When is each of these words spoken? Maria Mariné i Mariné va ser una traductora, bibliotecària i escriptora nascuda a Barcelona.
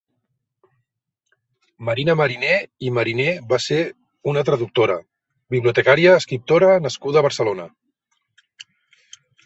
Maria 1.89 2.15
Mariné 2.21 2.55
i 2.87 2.89
Mariné 2.97 3.27
va 3.53 3.61
ser 3.67 3.79
una 4.33 4.45
traductora, 4.49 4.99
bibliotecària 5.57 6.17
i 6.19 6.23
escriptora 6.25 6.75
nascuda 6.89 7.21
a 7.23 7.29
Barcelona. 7.31 7.73